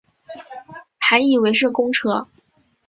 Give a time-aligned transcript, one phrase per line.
[0.97, 2.27] 还以为是公车